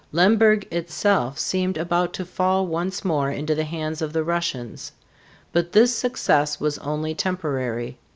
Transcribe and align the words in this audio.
Lemberg 0.11 0.67
itself 0.73 1.37
seemed 1.37 1.77
about 1.77 2.11
to 2.13 2.25
fall 2.25 2.65
once 2.65 3.05
more 3.05 3.29
into 3.29 3.53
the 3.53 3.65
hands 3.65 4.01
of 4.01 4.13
the 4.13 4.23
Russians. 4.23 4.93
But 5.53 5.73
this 5.73 5.93
success 5.93 6.59
was 6.59 6.79
only 6.79 7.13
temporary. 7.13 7.99